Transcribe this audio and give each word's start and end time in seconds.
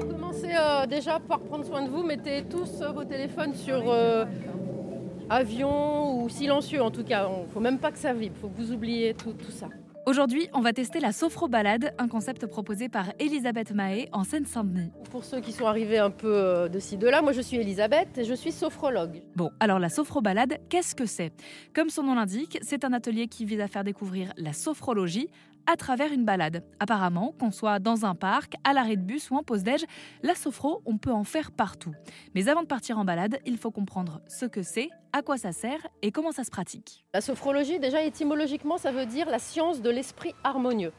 Commencez 0.00 0.50
euh, 0.54 0.86
déjà 0.86 1.18
par 1.18 1.40
prendre 1.40 1.64
soin 1.64 1.82
de 1.82 1.88
vous. 1.88 2.02
Mettez 2.02 2.44
tous 2.44 2.82
euh, 2.82 2.90
vos 2.90 3.04
téléphones 3.04 3.54
sur 3.54 3.90
euh, 3.90 4.24
avion 5.30 6.22
ou 6.22 6.28
silencieux 6.28 6.82
en 6.82 6.90
tout 6.90 7.04
cas. 7.04 7.28
Il 7.28 7.42
ne 7.44 7.48
faut 7.48 7.60
même 7.60 7.78
pas 7.78 7.90
que 7.90 7.98
ça 7.98 8.12
vibre. 8.12 8.34
Il 8.36 8.40
faut 8.40 8.48
que 8.48 8.60
vous 8.60 8.72
oubliez 8.72 9.14
tout, 9.14 9.32
tout 9.32 9.50
ça. 9.50 9.68
Aujourd'hui, 10.04 10.48
on 10.52 10.60
va 10.60 10.72
tester 10.72 11.00
la 11.00 11.10
sophrobalade, 11.10 11.92
un 11.98 12.06
concept 12.06 12.46
proposé 12.46 12.88
par 12.88 13.06
Elisabeth 13.18 13.72
Mahé 13.72 14.08
en 14.12 14.22
Seine-Saint-Denis. 14.22 14.92
Pour 15.10 15.24
ceux 15.24 15.40
qui 15.40 15.50
sont 15.50 15.66
arrivés 15.66 15.98
un 15.98 16.10
peu 16.10 16.68
de 16.72 16.78
ci, 16.78 16.96
de 16.96 17.08
là, 17.08 17.22
moi 17.22 17.32
je 17.32 17.40
suis 17.40 17.56
Elisabeth 17.56 18.16
et 18.16 18.22
je 18.22 18.34
suis 18.34 18.52
sophrologue. 18.52 19.22
Bon, 19.34 19.50
alors 19.58 19.80
la 19.80 19.88
sophrobalade, 19.88 20.58
qu'est-ce 20.68 20.94
que 20.94 21.06
c'est? 21.06 21.32
Comme 21.74 21.90
son 21.90 22.04
nom 22.04 22.14
l'indique, 22.14 22.56
c'est 22.62 22.84
un 22.84 22.92
atelier 22.92 23.26
qui 23.26 23.44
vise 23.44 23.60
à 23.60 23.66
faire 23.66 23.82
découvrir 23.82 24.32
la 24.36 24.52
sophrologie 24.52 25.28
à 25.66 25.76
travers 25.76 26.12
une 26.12 26.24
balade. 26.24 26.64
Apparemment, 26.80 27.34
qu'on 27.38 27.50
soit 27.50 27.78
dans 27.78 28.04
un 28.04 28.14
parc, 28.14 28.54
à 28.64 28.72
l'arrêt 28.72 28.96
de 28.96 29.02
bus 29.02 29.30
ou 29.30 29.36
en 29.36 29.42
pause 29.42 29.62
déj, 29.62 29.84
la 30.22 30.34
sophro, 30.34 30.82
on 30.86 30.98
peut 30.98 31.12
en 31.12 31.24
faire 31.24 31.52
partout. 31.52 31.94
Mais 32.34 32.48
avant 32.48 32.62
de 32.62 32.66
partir 32.66 32.98
en 32.98 33.04
balade, 33.04 33.38
il 33.46 33.58
faut 33.58 33.70
comprendre 33.70 34.20
ce 34.28 34.46
que 34.46 34.62
c'est, 34.62 34.90
à 35.12 35.22
quoi 35.22 35.36
ça 35.36 35.52
sert 35.52 35.86
et 36.02 36.12
comment 36.12 36.32
ça 36.32 36.44
se 36.44 36.50
pratique. 36.50 37.04
La 37.14 37.20
sophrologie, 37.20 37.78
déjà 37.78 38.02
étymologiquement, 38.02 38.78
ça 38.78 38.92
veut 38.92 39.06
dire 39.06 39.28
la 39.28 39.38
science 39.38 39.80
de 39.80 39.90
l'esprit 39.90 40.34
harmonieux. 40.44 40.92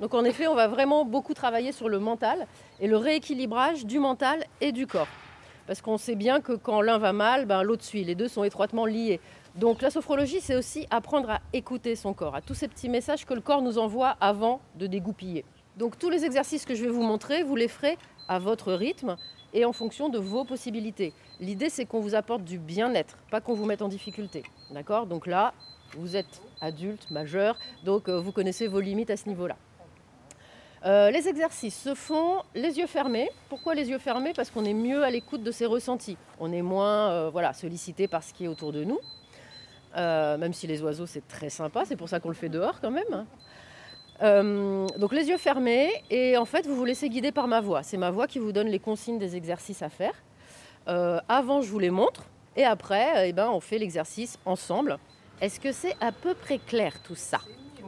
Donc 0.00 0.14
en 0.14 0.24
effet, 0.24 0.46
on 0.46 0.54
va 0.54 0.68
vraiment 0.68 1.04
beaucoup 1.04 1.34
travailler 1.34 1.72
sur 1.72 1.88
le 1.88 1.98
mental 1.98 2.46
et 2.80 2.88
le 2.88 2.96
rééquilibrage 2.96 3.86
du 3.86 3.98
mental 3.98 4.44
et 4.60 4.72
du 4.72 4.86
corps. 4.86 5.08
Parce 5.66 5.80
qu'on 5.80 5.96
sait 5.96 6.14
bien 6.14 6.40
que 6.40 6.52
quand 6.52 6.82
l'un 6.82 6.98
va 6.98 7.12
mal, 7.12 7.46
ben, 7.46 7.62
l'autre 7.62 7.84
suit. 7.84 8.04
Les 8.04 8.14
deux 8.14 8.28
sont 8.28 8.44
étroitement 8.44 8.84
liés. 8.84 9.20
Donc 9.54 9.82
la 9.82 9.90
sophrologie, 9.90 10.40
c'est 10.40 10.56
aussi 10.56 10.84
apprendre 10.90 11.30
à 11.30 11.40
écouter 11.52 11.94
son 11.94 12.12
corps, 12.12 12.34
à 12.34 12.40
tous 12.40 12.54
ces 12.54 12.66
petits 12.66 12.88
messages 12.88 13.24
que 13.24 13.34
le 13.34 13.40
corps 13.40 13.62
nous 13.62 13.78
envoie 13.78 14.16
avant 14.20 14.60
de 14.74 14.88
dégoupiller. 14.88 15.44
Donc 15.76 15.96
tous 15.96 16.10
les 16.10 16.24
exercices 16.24 16.64
que 16.64 16.74
je 16.74 16.82
vais 16.82 16.90
vous 16.90 17.04
montrer, 17.04 17.44
vous 17.44 17.54
les 17.54 17.68
ferez 17.68 17.96
à 18.26 18.40
votre 18.40 18.72
rythme 18.72 19.16
et 19.52 19.64
en 19.64 19.72
fonction 19.72 20.08
de 20.08 20.18
vos 20.18 20.44
possibilités. 20.44 21.12
L'idée, 21.38 21.68
c'est 21.68 21.84
qu'on 21.84 22.00
vous 22.00 22.16
apporte 22.16 22.42
du 22.42 22.58
bien-être, 22.58 23.16
pas 23.30 23.40
qu'on 23.40 23.54
vous 23.54 23.64
mette 23.64 23.82
en 23.82 23.88
difficulté. 23.88 24.42
D'accord? 24.72 25.06
Donc 25.06 25.28
là, 25.28 25.54
vous 25.96 26.16
êtes 26.16 26.42
adulte, 26.60 27.08
majeur, 27.12 27.56
donc 27.84 28.08
euh, 28.08 28.18
vous 28.18 28.32
connaissez 28.32 28.66
vos 28.66 28.80
limites 28.80 29.10
à 29.10 29.16
ce 29.16 29.28
niveau-là. 29.28 29.56
Euh, 30.84 31.10
les 31.10 31.28
exercices 31.28 31.80
se 31.80 31.94
font 31.94 32.42
les 32.56 32.78
yeux 32.78 32.88
fermés. 32.88 33.30
Pourquoi 33.48 33.74
les 33.74 33.88
yeux 33.88 33.98
fermés? 33.98 34.32
Parce 34.34 34.50
qu'on 34.50 34.64
est 34.64 34.74
mieux 34.74 35.04
à 35.04 35.10
l'écoute 35.10 35.42
de 35.44 35.50
ses 35.50 35.64
ressentis. 35.64 36.18
On 36.40 36.52
est 36.52 36.60
moins 36.60 37.10
euh, 37.10 37.30
voilà, 37.30 37.52
sollicité 37.52 38.08
par 38.08 38.22
ce 38.24 38.34
qui 38.34 38.44
est 38.44 38.48
autour 38.48 38.72
de 38.72 38.82
nous. 38.82 38.98
Euh, 39.96 40.36
même 40.38 40.52
si 40.52 40.66
les 40.66 40.82
oiseaux 40.82 41.06
c'est 41.06 41.26
très 41.28 41.50
sympa, 41.50 41.84
c'est 41.84 41.96
pour 41.96 42.08
ça 42.08 42.18
qu'on 42.18 42.28
le 42.28 42.34
fait 42.34 42.48
dehors 42.48 42.80
quand 42.80 42.90
même. 42.90 43.26
Euh, 44.22 44.86
donc 44.98 45.12
les 45.12 45.28
yeux 45.28 45.38
fermés 45.38 45.90
et 46.10 46.36
en 46.36 46.44
fait 46.44 46.66
vous 46.66 46.74
vous 46.74 46.84
laissez 46.84 47.08
guider 47.08 47.32
par 47.32 47.46
ma 47.46 47.60
voix. 47.60 47.82
C'est 47.82 47.96
ma 47.96 48.10
voix 48.10 48.26
qui 48.26 48.38
vous 48.38 48.52
donne 48.52 48.68
les 48.68 48.80
consignes 48.80 49.18
des 49.18 49.36
exercices 49.36 49.82
à 49.82 49.88
faire. 49.88 50.14
Euh, 50.88 51.20
avant 51.28 51.62
je 51.62 51.70
vous 51.70 51.78
les 51.78 51.90
montre 51.90 52.24
et 52.56 52.64
après 52.64 53.28
eh 53.28 53.32
ben, 53.32 53.48
on 53.50 53.60
fait 53.60 53.78
l'exercice 53.78 54.38
ensemble. 54.44 54.98
Est-ce 55.40 55.60
que 55.60 55.72
c'est 55.72 55.94
à 56.00 56.10
peu 56.10 56.34
près 56.34 56.58
clair 56.58 57.00
tout 57.02 57.16
ça? 57.16 57.38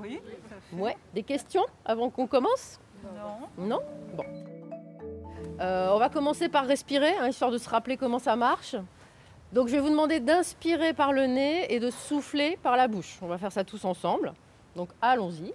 Oui. 0.01 0.21
Ouais. 0.73 0.97
Des 1.15 1.23
questions 1.23 1.65
avant 1.84 2.11
qu'on 2.11 2.27
commence? 2.27 2.79
Non. 3.59 3.67
Non? 3.67 3.81
Bon. 4.15 4.25
On 5.59 5.99
va 5.99 6.09
commencer 6.09 6.49
par 6.49 6.67
respirer, 6.67 7.17
hein, 7.19 7.29
histoire 7.29 7.51
de 7.51 7.59
se 7.59 7.69
rappeler 7.69 7.97
comment 7.97 8.19
ça 8.19 8.37
marche. 8.37 8.77
Donc 9.52 9.69
je 9.69 9.72
vais 9.72 9.80
vous 9.80 9.91
demander 9.91 10.20
d'inspirer 10.20 10.92
par 10.92 11.12
le 11.12 11.27
nez 11.27 11.72
et 11.72 11.80
de 11.80 11.91
souffler 11.91 12.58
par 12.62 12.77
la 12.77 12.89
bouche. 12.89 13.19
On 13.22 13.27
va 13.27 13.39
faire 13.39 13.53
ça 13.53 13.64
tous 13.64 13.84
ensemble. 13.84 14.33
Donc 14.75 14.91
allons-y. 15.00 15.53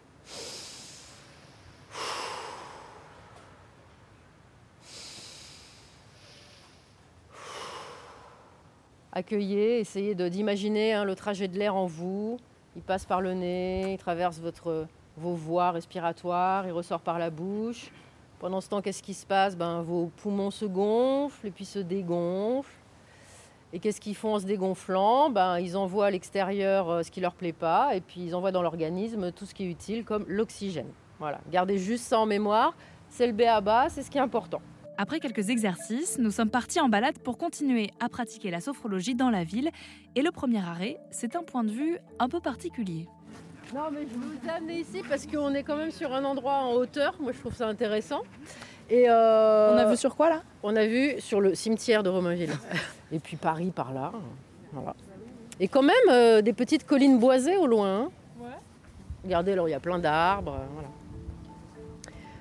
Accueillez, 9.13 9.79
essayez 9.79 10.15
d'imaginer 10.15 10.93
hein, 10.93 11.03
le 11.03 11.15
trajet 11.15 11.49
de 11.49 11.57
l'air 11.59 11.75
en 11.75 11.85
vous. 11.85 12.39
Il 12.77 12.81
passe 12.81 13.05
par 13.05 13.19
le 13.19 13.33
nez, 13.33 13.91
il 13.91 13.97
traverse 13.97 14.39
votre, 14.39 14.87
vos 15.17 15.33
voies 15.33 15.71
respiratoires, 15.71 16.65
il 16.65 16.71
ressort 16.71 17.01
par 17.01 17.19
la 17.19 17.29
bouche. 17.29 17.91
Pendant 18.39 18.61
ce 18.61 18.69
temps, 18.69 18.81
qu'est-ce 18.81 19.03
qui 19.03 19.13
se 19.13 19.25
passe? 19.25 19.57
Ben, 19.57 19.81
Vos 19.81 20.09
poumons 20.17 20.49
se 20.49 20.63
gonflent 20.63 21.45
et 21.45 21.51
puis 21.51 21.65
se 21.65 21.79
dégonflent. 21.79 22.80
Et 23.73 23.79
qu'est-ce 23.79 24.01
qu'ils 24.01 24.15
font 24.15 24.35
en 24.35 24.39
se 24.39 24.45
dégonflant? 24.45 25.29
Ben, 25.29 25.59
Ils 25.59 25.77
envoient 25.77 26.07
à 26.07 26.11
l'extérieur 26.11 26.89
euh, 26.89 27.03
ce 27.03 27.11
qui 27.11 27.21
leur 27.21 27.33
plaît 27.33 27.53
pas 27.53 27.95
et 27.95 28.01
puis 28.01 28.21
ils 28.21 28.35
envoient 28.35 28.51
dans 28.51 28.61
l'organisme 28.61 29.31
tout 29.31 29.45
ce 29.45 29.53
qui 29.53 29.63
est 29.63 29.69
utile 29.69 30.03
comme 30.03 30.25
l'oxygène. 30.27 30.89
Voilà, 31.19 31.39
gardez 31.51 31.77
juste 31.77 32.03
ça 32.05 32.19
en 32.19 32.25
mémoire. 32.25 32.75
C'est 33.09 33.27
le 33.27 33.33
B 33.33 33.41
à 33.41 33.61
bas, 33.61 33.87
c'est 33.89 34.03
ce 34.03 34.09
qui 34.09 34.17
est 34.17 34.21
important. 34.21 34.61
Après 34.97 35.19
quelques 35.19 35.49
exercices, 35.49 36.19
nous 36.19 36.31
sommes 36.31 36.49
partis 36.49 36.79
en 36.79 36.89
balade 36.89 37.17
pour 37.19 37.37
continuer 37.37 37.91
à 37.99 38.09
pratiquer 38.09 38.51
la 38.51 38.61
sophrologie 38.61 39.15
dans 39.15 39.29
la 39.29 39.43
ville. 39.43 39.71
Et 40.15 40.21
le 40.21 40.31
premier 40.31 40.59
arrêt, 40.59 40.97
c'est 41.09 41.35
un 41.35 41.43
point 41.43 41.63
de 41.63 41.71
vue 41.71 41.97
un 42.19 42.29
peu 42.29 42.39
particulier. 42.39 43.07
Non, 43.73 43.83
mais 43.91 44.01
je 44.01 44.15
vous 44.15 44.49
amené 44.49 44.79
ici 44.79 45.01
parce 45.07 45.25
qu'on 45.25 45.53
est 45.53 45.63
quand 45.63 45.77
même 45.77 45.91
sur 45.91 46.13
un 46.13 46.23
endroit 46.25 46.53
en 46.63 46.73
hauteur. 46.73 47.15
Moi, 47.19 47.31
je 47.31 47.39
trouve 47.39 47.55
ça 47.55 47.67
intéressant. 47.67 48.21
Et 48.89 49.05
euh, 49.09 49.73
On 49.73 49.77
a 49.77 49.85
vu 49.85 49.95
sur 49.95 50.15
quoi 50.15 50.29
là? 50.29 50.41
On 50.63 50.75
a 50.75 50.85
vu 50.85 51.19
sur 51.19 51.39
le 51.39 51.55
cimetière 51.55 52.03
de 52.03 52.09
Romainville. 52.09 52.51
Et 53.11 53.19
puis 53.19 53.37
Paris 53.37 53.71
par 53.73 53.93
là. 53.93 54.11
Voilà. 54.73 54.93
Et 55.59 55.67
quand 55.69 55.83
même 55.83 55.95
euh, 56.09 56.41
des 56.41 56.53
petites 56.53 56.85
collines 56.85 57.17
boisées 57.17 57.55
au 57.55 57.67
loin. 57.67 58.01
hein. 58.01 58.09
Ouais. 58.41 58.47
Regardez, 59.23 59.53
alors 59.53 59.69
il 59.69 59.71
y 59.71 59.75
a 59.75 59.79
plein 59.79 59.99
d'arbres. 59.99 60.53
euh, 60.55 60.65
voilà. 60.73 60.87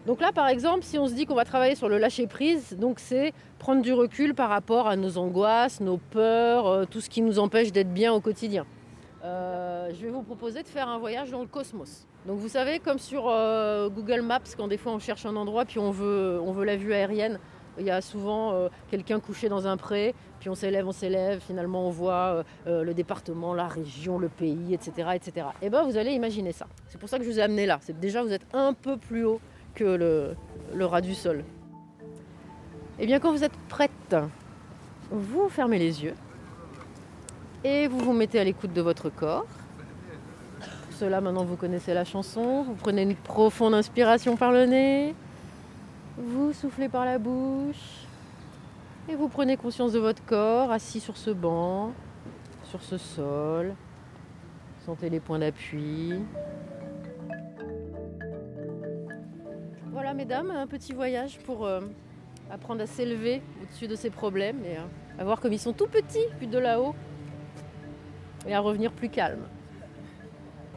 Donc 0.07 0.21
là, 0.21 0.33
par 0.33 0.49
exemple, 0.49 0.83
si 0.83 0.99
on 0.99 1.07
se 1.07 1.13
dit 1.13 1.27
qu'on 1.27 1.35
va 1.35 1.45
travailler 1.45 1.77
sur 1.77 1.89
le 1.89 1.99
lâcher 1.99 2.27
prise, 2.27 2.77
donc 2.77 2.99
c'est 2.99 3.33
prendre 3.61 3.83
du 3.83 3.93
recul 3.93 4.35
par 4.35 4.49
rapport 4.49 4.89
à 4.89 4.97
nos 4.97 5.19
angoisses, 5.19 5.81
nos 5.81 5.99
peurs, 5.99 6.67
euh, 6.67 6.85
tout 6.87 7.01
ce 7.01 7.11
qui 7.11 7.21
nous 7.21 7.39
empêche 7.39 7.71
d'être 7.71 7.93
bien 7.93 8.13
au 8.13 8.21
quotidien. 8.21 8.65
Euh, 9.23 9.70
je 9.93 10.07
vais 10.07 10.11
vous 10.11 10.23
proposer 10.23 10.63
de 10.63 10.69
faire 10.69 10.89
un 10.89 10.99
voyage 10.99 11.31
dans 11.31 11.41
le 11.41 11.47
cosmos. 11.47 12.07
Donc 12.27 12.39
vous 12.39 12.49
savez, 12.49 12.79
comme 12.79 12.99
sur 12.99 13.29
euh, 13.29 13.89
Google 13.89 14.21
Maps, 14.21 14.41
quand 14.57 14.69
des 14.69 14.77
fois 14.77 14.93
on 14.93 14.99
cherche 14.99 15.25
un 15.27 15.37
endroit 15.37 15.65
puis 15.65 15.79
on 15.79 15.91
veut, 15.91 16.39
on 16.43 16.53
veut 16.53 16.65
la 16.65 16.77
vue 16.77 16.93
aérienne, 16.93 17.39
il 17.79 17.87
y 17.87 17.91
a 17.91 18.01
souvent 18.01 18.53
euh, 18.53 18.69
quelqu'un 18.91 19.21
couché 19.21 19.49
dans 19.49 19.67
un 19.67 19.77
pré, 19.77 20.15
puis 20.39 20.49
on 20.49 20.55
s'élève, 20.55 20.87
on 20.87 20.93
s'élève, 20.93 21.41
finalement 21.41 21.87
on 21.87 21.91
voit 21.91 22.13
euh, 22.13 22.43
euh, 22.67 22.85
le 22.85 22.95
département, 22.95 23.55
la 23.55 23.69
région, 23.69 24.19
le 24.19 24.29
pays, 24.29 24.75
etc. 24.75 25.11
etc. 25.15 25.47
Et 25.63 25.71
bien 25.71 25.83
vous 25.83 25.97
allez 25.97 26.13
imaginer 26.13 26.53
ça. 26.53 26.67
C'est 26.89 26.99
pour 26.99 27.09
ça 27.09 27.19
que 27.19 27.25
je 27.25 27.31
vous 27.31 27.39
ai 27.39 27.43
amené 27.43 27.67
là. 27.67 27.79
C'est 27.81 27.99
déjà 27.99 28.23
vous 28.23 28.33
êtes 28.33 28.47
un 28.53 28.75
peu 28.75 28.97
plus 28.97 29.25
haut 29.25 29.41
que 29.75 29.85
le, 29.85 30.35
le 30.75 30.85
ras 30.85 31.01
du 31.01 31.15
sol. 31.15 31.45
Et 32.99 33.07
bien 33.07 33.19
quand 33.19 33.33
vous 33.33 33.45
êtes 33.45 33.57
prête, 33.69 34.17
vous 35.11 35.49
fermez 35.49 35.79
les 35.79 36.05
yeux 36.05 36.15
et 37.65 37.89
vous 37.89 37.99
vous 37.99 38.13
mettez 38.13 38.41
à 38.41 38.45
l'écoute 38.45 38.73
de 38.73 38.83
votre 38.83 39.11
corps. 39.11 39.47
Cela, 41.01 41.23
maintenant 41.23 41.45
vous 41.45 41.57
connaissez 41.57 41.95
la 41.95 42.05
chanson. 42.05 42.63
Vous 42.63 42.75
prenez 42.75 43.01
une 43.05 43.15
profonde 43.15 43.73
inspiration 43.73 44.37
par 44.37 44.53
le 44.53 44.67
nez. 44.67 45.15
Vous 46.19 46.53
soufflez 46.53 46.91
par 46.91 47.07
la 47.07 47.17
bouche. 47.19 48.05
Et 49.09 49.15
vous 49.17 49.29
prenez 49.29 49.57
conscience 49.57 49.93
de 49.93 49.99
votre 49.99 50.23
corps 50.27 50.71
assis 50.71 51.01
sur 51.01 51.17
ce 51.17 51.31
banc, 51.31 51.93
sur 52.65 52.83
ce 52.83 52.99
sol. 52.99 53.73
Sentez 54.85 55.09
les 55.09 55.21
points 55.21 55.39
d'appui. 55.39 56.21
Voilà, 59.91 60.13
mesdames, 60.13 60.51
un 60.51 60.67
petit 60.67 60.93
voyage 60.93 61.39
pour 61.47 61.65
euh, 61.65 61.81
apprendre 62.51 62.83
à 62.83 62.87
s'élever 62.87 63.41
au-dessus 63.63 63.89
de 63.89 63.97
ses 63.97 64.11
problèmes 64.11 64.59
et 64.67 64.77
à- 64.77 64.87
à 65.19 65.25
voir 65.25 65.41
comme 65.41 65.55
ils 65.55 65.59
sont 65.59 65.73
tout 65.73 65.87
petits 65.89 66.27
vu 66.39 66.47
de 66.47 66.59
là-haut 66.59 66.95
et 68.47 68.55
à 68.55 68.61
revenir 68.61 68.93
plus 68.93 69.09
calme. 69.09 69.45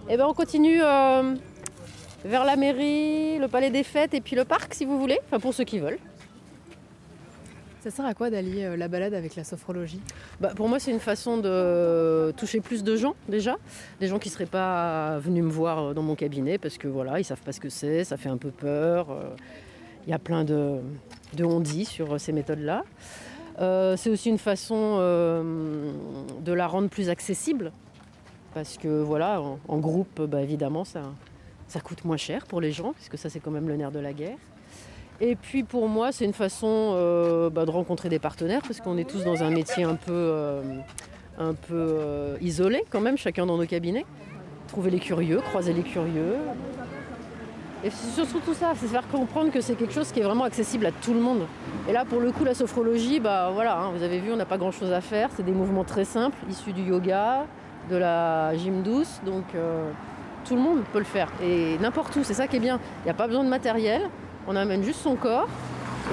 Et 0.10 0.18
bien 0.18 0.28
on 0.28 0.34
continue 0.34 0.82
euh, 0.82 1.36
vers 2.26 2.44
la 2.46 2.56
mairie, 2.56 3.40
le 3.40 3.48
palais 3.48 3.70
des 3.70 3.84
fêtes 3.84 4.14
et 4.14 4.22
puis 4.22 4.36
le 4.36 4.44
parc 4.44 4.74
si 4.74 4.86
vous 4.86 5.00
voulez, 5.00 5.20
enfin 5.26 5.40
pour 5.40 5.54
ceux 5.54 5.64
qui 5.64 5.80
veulent. 5.80 6.00
Ça 7.82 7.90
sert 7.90 8.06
à 8.06 8.14
quoi 8.14 8.30
d'allier 8.30 8.66
euh, 8.66 8.78
la 8.78 8.88
balade 8.88 9.14
avec 9.14 9.36
la 9.36 9.44
sophrologie? 9.44 10.02
Bah, 10.42 10.52
pour 10.56 10.68
moi 10.68 10.80
c'est 10.80 10.92
une 10.92 11.00
façon 11.00 11.38
de 11.38 12.32
toucher 12.38 12.60
plus 12.60 12.84
de 12.84 12.96
gens 12.96 13.16
déjà, 13.30 13.58
des 14.00 14.08
gens 14.08 14.20
qui 14.20 14.30
ne 14.30 14.34
seraient 14.34 14.46
pas 14.46 15.20
venus 15.20 15.44
me 15.44 15.50
voir 15.50 15.80
euh, 15.80 15.94
dans 15.94 16.04
mon 16.04 16.16
cabinet 16.16 16.58
parce 16.58 16.78
que 16.78 16.88
voilà, 16.88 17.20
ils 17.20 17.26
savent 17.26 17.42
pas 17.42 17.54
ce 17.54 17.60
que 17.60 17.70
c'est, 17.70 18.04
ça 18.04 18.18
fait 18.18 18.30
un 18.30 18.38
peu 18.38 18.52
peur. 18.52 19.08
Il 20.06 20.10
y 20.10 20.14
a 20.14 20.20
plein 20.20 20.44
de, 20.44 20.80
de 21.34 21.46
on-dit 21.46 21.86
sur 21.86 22.20
ces 22.20 22.34
méthodes-là. 22.34 22.84
Euh, 23.60 23.96
c'est 23.98 24.10
aussi 24.10 24.30
une 24.30 24.38
façon 24.40 24.98
euh, 25.00 25.92
de 26.44 26.54
la 26.54 26.68
rendre 26.68 26.90
plus 26.90 27.10
accessible 27.10 27.72
parce 28.54 28.78
que 28.78 29.02
voilà, 29.02 29.42
en, 29.68 29.78
groupe, 29.78 30.22
bah, 30.22 30.42
évidemment, 30.42 30.84
ça, 30.84 31.02
ça 31.68 31.80
coûte 31.80 32.06
moins 32.06 32.18
cher 32.18 32.46
pour 32.46 32.62
les 32.62 32.72
gens 32.72 32.94
puisque 32.94 33.18
ça 33.18 33.30
c'est 33.30 33.40
quand 33.40 33.52
même 33.52 33.68
le 33.68 33.76
nerf 33.76 33.92
de 33.92 34.00
la 34.00 34.14
guerre. 34.14 34.38
Et 35.22 35.36
puis 35.36 35.64
pour 35.64 35.88
moi, 35.88 36.12
c'est 36.12 36.26
une 36.26 36.34
façon 36.34 36.94
euh, 36.96 37.50
bah, 37.50 37.66
de 37.66 37.72
rencontrer 37.72 38.10
des 38.10 38.20
partenaires 38.20 38.62
parce 38.62 38.80
qu'on 38.80 38.98
est 38.98 39.10
tous 39.10 39.24
dans 39.24 39.44
un 39.44 39.50
métier 39.50 39.84
un 39.84 39.96
peu, 39.96 40.12
euh, 40.12 40.62
un 41.38 41.54
peu 41.54 41.74
euh, 41.74 42.38
isolé 42.42 42.84
quand 42.90 43.02
même, 43.02 43.18
chacun 43.18 43.46
dans 43.46 43.58
nos 43.58 43.66
cabinets. 43.66 44.06
Trouver 44.68 44.92
les 44.92 45.00
curieux, 45.00 45.40
croiser 45.40 45.74
les 45.74 45.84
curieux. 45.84 46.36
Et 47.86 47.90
c'est 47.90 48.26
surtout 48.26 48.54
ça, 48.54 48.74
c'est 48.76 48.88
faire 48.88 49.08
comprendre 49.10 49.52
que 49.52 49.60
c'est 49.60 49.76
quelque 49.76 49.94
chose 49.94 50.12
qui 50.12 50.22
est 50.22 50.24
vraiment 50.24 50.46
accessible 50.46 50.86
à 50.86 50.92
tout 50.92 51.14
le 51.14 51.20
monde. 51.20 51.42
Et 51.88 51.92
là, 51.92 52.06
pour 52.06 52.22
le 52.22 52.32
coup, 52.32 52.46
la 52.46 52.54
sophrologie, 52.54 53.20
bah 53.20 53.52
voilà, 53.54 53.78
hein, 53.78 53.92
vous 53.96 54.04
avez 54.04 54.20
vu, 54.20 54.32
on 54.32 54.38
n'a 54.38 54.46
pas 54.46 54.58
grand-chose 54.58 54.94
à 54.94 55.02
faire. 55.02 55.30
C'est 55.36 55.44
des 55.44 55.52
mouvements 55.52 55.84
très 55.84 56.06
simples, 56.06 56.38
issus 56.50 56.72
du 56.72 56.82
yoga, 56.82 57.46
de 57.90 57.96
la 57.96 58.56
gym 58.56 58.82
douce, 58.82 59.22
donc 59.26 59.44
euh, 59.56 59.92
tout 60.46 60.56
le 60.56 60.62
monde 60.62 60.84
peut 60.92 61.00
le 61.00 61.06
faire. 61.06 61.30
Et 61.42 61.78
n'importe 61.80 62.16
où, 62.16 62.24
c'est 62.24 62.34
ça 62.34 62.48
qui 62.48 62.58
est 62.58 62.60
bien. 62.60 62.80
Il 63.02 63.06
n'y 63.06 63.12
a 63.12 63.16
pas 63.16 63.28
besoin 63.28 63.44
de 63.44 63.50
matériel, 63.50 64.10
on 64.48 64.56
amène 64.56 64.84
juste 64.84 65.02
son 65.02 65.16
corps. 65.16 65.48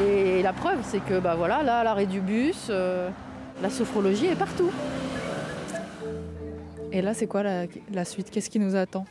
Et 0.00 0.42
la 0.42 0.52
preuve, 0.52 0.78
c'est 0.82 1.00
que 1.00 1.18
bah 1.18 1.34
voilà, 1.36 1.62
là, 1.62 1.78
à 1.78 1.84
l'arrêt 1.84 2.06
du 2.06 2.20
bus, 2.20 2.68
euh, 2.70 3.10
la 3.62 3.70
sophrologie 3.70 4.26
est 4.26 4.36
partout. 4.36 4.70
Et 6.92 7.02
là, 7.02 7.14
c'est 7.14 7.26
quoi 7.26 7.42
la, 7.42 7.66
la 7.92 8.04
suite? 8.04 8.30
Qu'est-ce 8.30 8.50
qui 8.50 8.58
nous 8.58 8.76
attend? 8.76 9.04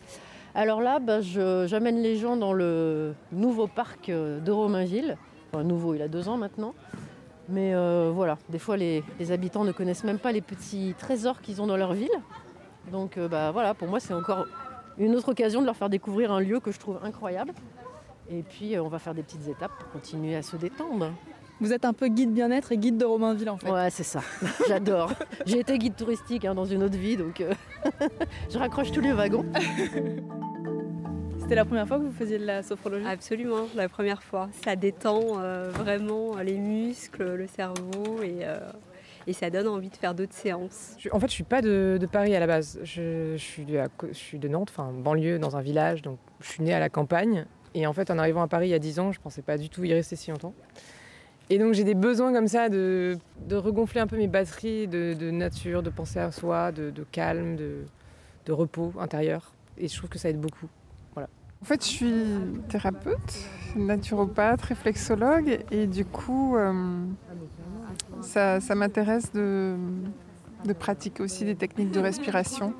Alors 0.56 0.82
là, 0.82 1.00
bah, 1.00 1.22
j'amène 1.22 2.02
les 2.02 2.16
gens 2.18 2.36
dans 2.36 2.54
le 2.54 3.14
nouveau 3.32 3.68
parc 3.68 4.10
euh, 4.10 4.40
de 4.40 4.52
Romainville. 4.52 5.18
Enfin, 5.52 5.64
nouveau, 5.64 5.94
il 5.96 6.02
a 6.02 6.08
deux 6.08 6.28
ans 6.28 6.38
maintenant. 6.38 6.74
Mais 7.48 7.74
euh, 7.74 8.12
voilà, 8.14 8.38
des 8.50 8.60
fois, 8.60 8.78
les, 8.78 9.04
les 9.20 9.32
habitants 9.32 9.64
ne 9.64 9.72
connaissent 9.72 10.04
même 10.04 10.20
pas 10.20 10.32
les 10.32 10.42
petits 10.42 10.94
trésors 10.98 11.42
qu'ils 11.42 11.62
ont 11.62 11.68
dans 11.68 11.78
leur 11.78 11.94
ville. 11.94 12.10
Donc 12.92 13.18
euh, 13.18 13.28
bah, 13.28 13.52
voilà, 13.52 13.74
pour 13.74 13.88
moi, 13.88 14.00
c'est 14.00 14.14
encore 14.14 14.46
une 14.98 15.16
autre 15.16 15.30
occasion 15.30 15.62
de 15.62 15.66
leur 15.66 15.76
faire 15.76 15.90
découvrir 15.90 16.32
un 16.32 16.40
lieu 16.40 16.60
que 16.60 16.72
je 16.72 16.80
trouve 16.80 17.00
incroyable. 17.04 17.54
Et 18.30 18.44
puis, 18.44 18.76
euh, 18.76 18.84
on 18.84 18.90
va 18.90 19.00
faire 19.00 19.14
des 19.14 19.24
petites 19.24 19.48
étapes 19.48 19.72
pour 19.80 19.90
continuer 19.92 20.36
à 20.36 20.42
se 20.42 20.56
détendre. 20.56 21.12
Vous 21.62 21.74
êtes 21.74 21.84
un 21.84 21.92
peu 21.94 22.08
guide 22.08 22.32
bien-être 22.32 22.72
et 22.72 22.78
guide 22.78 22.98
de 22.98 23.04
Romainville 23.04 23.50
en 23.50 23.58
fait. 23.58 23.70
Ouais, 23.70 23.90
c'est 23.90 24.04
ça. 24.04 24.22
J'adore. 24.68 25.12
J'ai 25.46 25.60
été 25.60 25.78
guide 25.78 25.96
touristique 25.96 26.46
hein, 26.46 26.56
dans 26.56 26.64
une 26.66 26.84
autre 26.84 26.98
vie, 26.98 27.18
donc 27.18 27.42
euh, 27.42 27.54
je 28.50 28.58
raccroche 28.58 28.92
tous 28.92 29.02
les 29.02 29.12
wagons. 29.12 29.46
C'était 31.40 31.56
la 31.56 31.66
première 31.66 31.88
fois 31.88 31.98
que 31.98 32.04
vous 32.04 32.12
faisiez 32.12 32.38
de 32.38 32.46
la 32.46 32.64
sophrologie? 32.64 33.06
Absolument, 33.08 33.68
la 33.76 33.90
première 33.90 34.24
fois. 34.24 34.50
Ça 34.64 34.76
détend 34.76 35.40
euh, 35.40 35.70
vraiment 35.72 36.38
les 36.38 36.58
muscles, 36.58 37.34
le 37.34 37.48
cerveau 37.48 38.22
et, 38.24 38.46
euh, 38.46 38.60
et 39.30 39.34
ça 39.34 39.50
donne 39.52 39.68
envie 39.68 39.90
de 39.90 39.96
faire 39.96 40.16
d'autres 40.16 40.34
séances. 40.34 40.96
Je- 40.98 41.10
en 41.12 41.20
fait, 41.20 41.28
je 41.28 41.34
suis 41.34 41.44
pas 41.44 41.62
de, 41.62 41.98
de 42.02 42.06
Paris 42.08 42.36
à 42.36 42.40
la 42.40 42.48
base. 42.48 42.80
Je, 42.84 43.34
je 43.38 43.42
suis, 43.44 43.64
de, 43.64 43.78
à 43.78 43.88
co- 43.88 44.08
je 44.08 44.14
suis 44.18 44.40
de 44.40 44.48
Nantes, 44.48 44.70
enfin 44.72 44.92
banlieue, 44.92 45.38
dans 45.38 45.56
un 45.56 45.62
village. 45.62 46.02
Donc, 46.02 46.18
je 46.42 46.48
suis 46.50 46.64
née 46.64 46.74
à 46.74 46.80
la 46.80 46.90
campagne. 46.90 47.46
Et 47.76 47.86
en 47.86 47.94
fait, 47.94 48.10
en 48.10 48.18
arrivant 48.18 48.42
à 48.42 48.48
Paris 48.48 48.68
il 48.70 48.72
y 48.72 48.74
a 48.74 48.80
10 48.80 49.00
ans, 49.00 49.12
je 49.12 49.20
pensais 49.20 49.44
pas 49.44 49.58
du 49.60 49.70
tout 49.70 49.84
y 49.84 49.94
rester 49.94 50.16
si 50.16 50.32
longtemps. 50.32 50.56
Et 51.52 51.60
donc, 51.60 51.74
j'ai 51.76 51.84
des 51.84 51.94
besoins 51.96 52.34
comme 52.34 52.48
ça 52.48 52.70
de, 52.70 53.18
de 53.48 53.56
regonfler 53.56 54.02
un 54.02 54.08
peu 54.08 54.18
mes 54.18 54.28
batteries 54.28 54.88
de, 54.88 55.14
de 55.14 55.30
nature, 55.32 55.84
de 55.84 55.90
penser 55.92 56.18
à 56.20 56.32
soi, 56.32 56.72
de, 56.72 56.90
de 56.90 57.04
calme, 57.04 57.56
de, 57.56 57.84
de 58.48 58.52
repos 58.52 58.94
intérieur. 59.00 59.54
Et 59.78 59.88
je 59.88 59.96
trouve 59.96 60.10
que 60.10 60.18
ça 60.18 60.30
aide 60.30 60.40
beaucoup. 60.42 60.68
En 61.62 61.66
fait, 61.66 61.84
je 61.84 61.90
suis 61.90 62.24
thérapeute, 62.70 63.38
naturopathe, 63.76 64.62
réflexologue 64.62 65.60
et 65.72 65.88
du 65.88 66.06
coup, 66.06 66.56
euh, 66.56 67.04
ça, 68.22 68.60
ça 68.60 68.76
m'intéresse 68.76 69.32
de, 69.34 69.76
de 70.66 70.74
pratiquer 70.74 71.24
aussi 71.24 71.46
des 71.46 71.56
techniques 71.56 71.92
de 71.92 72.00
respiration. 72.00 72.74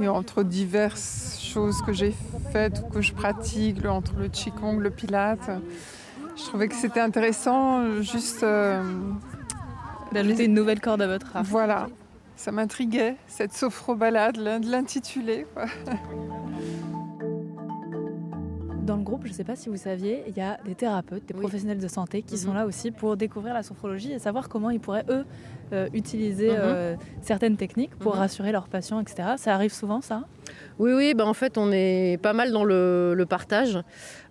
Et 0.00 0.08
entre 0.08 0.42
diverses 0.42 1.38
choses 1.40 1.80
que 1.82 1.92
j'ai 1.92 2.12
faites 2.52 2.82
ou 2.84 2.92
que 2.92 3.00
je 3.00 3.12
pratique, 3.12 3.84
entre 3.86 4.14
le 4.18 4.26
qigong, 4.28 4.78
le 4.80 4.90
pilate, 4.90 5.50
je 6.36 6.42
trouvais 6.42 6.66
que 6.66 6.74
c'était 6.74 6.98
intéressant 7.00 8.00
juste... 8.02 8.42
euh, 8.42 8.82
D'ajouter 10.12 10.44
une 10.46 10.54
nouvelle 10.54 10.80
corde 10.80 11.00
à 11.02 11.06
votre 11.06 11.36
arc. 11.36 11.46
voilà, 11.46 11.86
ça 12.36 12.50
m'intriguait, 12.52 13.16
cette 13.28 13.52
sophro-balade, 13.52 14.36
l'in- 14.36 14.58
de 14.60 14.68
l'intituler. 14.68 15.46
quoi. 15.54 15.66
Dans 18.84 18.96
le 18.96 19.02
groupe, 19.02 19.22
je 19.24 19.30
ne 19.30 19.34
sais 19.34 19.44
pas 19.44 19.56
si 19.56 19.70
vous 19.70 19.78
saviez, 19.78 20.24
il 20.28 20.36
y 20.36 20.42
a 20.42 20.58
des 20.66 20.74
thérapeutes, 20.74 21.26
des 21.26 21.32
Oui. 21.32 21.40
professionnels 21.40 21.78
de 21.78 21.88
santé 21.88 22.22
qui 22.22 22.34
Mhm. 22.34 22.40
sont 22.40 22.52
là 22.52 22.66
aussi 22.66 22.90
pour 22.90 23.16
découvrir 23.16 23.54
la 23.54 23.62
sophrologie 23.62 24.12
et 24.12 24.18
savoir 24.18 24.50
comment 24.50 24.68
ils 24.68 24.78
pourraient, 24.78 25.06
eux, 25.08 25.24
euh, 25.72 25.88
utiliser 25.94 26.50
Mhm. 26.50 26.62
euh, 26.62 26.96
certaines 27.22 27.56
techniques 27.56 27.96
pour 27.96 28.12
Mhm. 28.12 28.18
rassurer 28.18 28.52
leurs 28.52 28.68
patients, 28.68 29.00
etc. 29.00 29.36
Ça 29.38 29.54
arrive 29.54 29.72
souvent, 29.72 30.02
ça? 30.02 30.24
Oui, 30.78 30.92
oui, 30.92 31.14
bah 31.14 31.24
en 31.24 31.32
fait, 31.32 31.56
on 31.56 31.72
est 31.72 32.18
pas 32.22 32.34
mal 32.34 32.52
dans 32.52 32.64
le, 32.64 33.14
le 33.16 33.24
partage. 33.24 33.78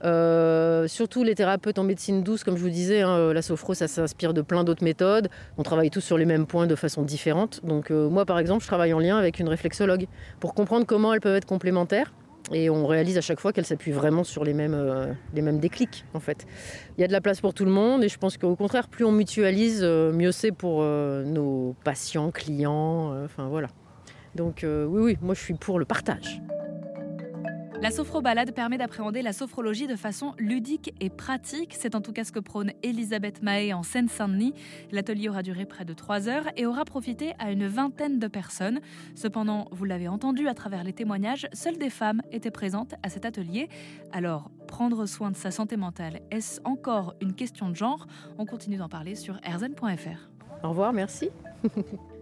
Euh, 0.03 0.87
surtout 0.87 1.23
les 1.23 1.33
thérapeutes 1.33 1.79
en 1.79 1.83
médecine 1.83 2.21
douce, 2.21 2.43
comme 2.43 2.55
je 2.55 2.61
vous 2.61 2.69
disais, 2.69 3.01
hein, 3.01 3.33
la 3.33 3.41
sophro, 3.41 3.73
ça 3.73 3.87
s'inspire 3.87 4.35
de 4.35 4.43
plein 4.43 4.63
d'autres 4.63 4.83
méthodes. 4.83 5.29
On 5.57 5.63
travaille 5.63 5.89
tous 5.89 6.01
sur 6.01 6.19
les 6.19 6.25
mêmes 6.25 6.45
points 6.45 6.67
de 6.67 6.75
façon 6.75 7.01
différente. 7.01 7.61
Donc, 7.65 7.89
euh, 7.89 8.07
moi, 8.07 8.25
par 8.27 8.37
exemple, 8.37 8.61
je 8.61 8.67
travaille 8.67 8.93
en 8.93 8.99
lien 8.99 9.17
avec 9.17 9.39
une 9.39 9.49
réflexologue 9.49 10.05
pour 10.39 10.53
comprendre 10.53 10.85
comment 10.85 11.11
elles 11.11 11.21
peuvent 11.21 11.35
être 11.37 11.45
complémentaires. 11.47 12.13
Et 12.51 12.69
on 12.69 12.85
réalise 12.85 13.17
à 13.17 13.21
chaque 13.21 13.39
fois 13.39 13.53
qu'elles 13.53 13.65
s'appuient 13.65 13.91
vraiment 13.91 14.23
sur 14.23 14.43
les 14.43 14.53
mêmes, 14.53 14.73
euh, 14.73 15.13
les 15.33 15.41
mêmes 15.41 15.59
déclics, 15.59 16.05
en 16.13 16.19
fait. 16.19 16.45
Il 16.97 17.01
y 17.01 17.03
a 17.03 17.07
de 17.07 17.13
la 17.13 17.21
place 17.21 17.39
pour 17.39 17.53
tout 17.53 17.65
le 17.65 17.71
monde 17.71 18.03
et 18.03 18.09
je 18.09 18.17
pense 18.17 18.37
qu'au 18.37 18.55
contraire, 18.55 18.89
plus 18.89 19.05
on 19.05 19.11
mutualise, 19.11 19.79
euh, 19.81 20.11
mieux 20.11 20.31
c'est 20.31 20.51
pour 20.51 20.81
euh, 20.81 21.23
nos 21.23 21.75
patients, 21.83 22.31
clients, 22.31 23.23
enfin 23.23 23.47
voilà. 23.47 23.69
Donc 24.35 24.65
oui, 24.65 25.01
oui, 25.01 25.17
moi 25.21 25.35
je 25.35 25.41
suis 25.41 25.53
pour 25.53 25.77
le 25.77 25.85
partage. 25.85 26.42
La 27.83 27.91
sophrobalade 27.91 28.53
permet 28.53 28.77
d'appréhender 28.77 29.21
la 29.21 29.33
sophrologie 29.33 29.87
de 29.87 29.97
façon 29.97 30.35
ludique 30.37 30.93
et 31.01 31.09
pratique. 31.09 31.75
C'est 31.77 31.95
en 31.95 31.99
tout 31.99 32.13
cas 32.13 32.23
ce 32.23 32.31
que 32.31 32.39
prône 32.39 32.71
Elisabeth 32.81 33.43
Mahé 33.43 33.73
en 33.73 33.83
Seine-Saint-Denis. 33.83 34.53
L'atelier 34.93 35.27
aura 35.27 35.43
duré 35.43 35.65
près 35.65 35.83
de 35.83 35.91
trois 35.91 36.29
heures 36.29 36.45
et 36.55 36.65
aura 36.65 36.85
profité 36.85 37.33
à 37.39 37.51
une 37.51 37.67
vingtaine 37.67 38.19
de 38.19 38.27
personnes. 38.27 38.79
Cependant, 39.15 39.67
vous 39.71 39.83
l'avez 39.83 40.07
entendu 40.07 40.47
à 40.47 40.53
travers 40.53 40.85
les 40.85 40.93
témoignages, 40.93 41.45
seules 41.51 41.77
des 41.77 41.89
femmes 41.89 42.21
étaient 42.31 42.51
présentes 42.51 42.95
à 43.03 43.09
cet 43.09 43.25
atelier. 43.25 43.67
Alors, 44.13 44.49
prendre 44.65 45.05
soin 45.05 45.29
de 45.29 45.35
sa 45.35 45.51
santé 45.51 45.75
mentale, 45.75 46.21
est-ce 46.31 46.61
encore 46.63 47.15
une 47.19 47.33
question 47.33 47.67
de 47.67 47.75
genre? 47.75 48.07
On 48.37 48.45
continue 48.45 48.77
d'en 48.77 48.87
parler 48.87 49.15
sur 49.15 49.41
rzn.fr. 49.45 50.29
Au 50.63 50.69
revoir, 50.69 50.93
merci. 50.93 51.31